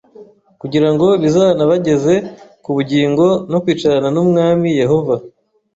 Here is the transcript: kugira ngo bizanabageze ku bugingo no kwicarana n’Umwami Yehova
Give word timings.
kugira 0.61 0.87
ngo 0.93 1.07
bizanabageze 1.21 2.13
ku 2.63 2.69
bugingo 2.75 3.25
no 3.51 3.57
kwicarana 3.63 4.09
n’Umwami 4.15 4.67
Yehova 4.81 5.15